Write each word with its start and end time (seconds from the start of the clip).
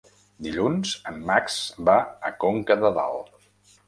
Dilluns 0.43 0.93
en 1.11 1.19
Max 1.31 1.57
va 1.89 1.97
a 2.31 2.31
Conca 2.45 2.79
de 2.85 2.91
Dalt. 2.97 3.31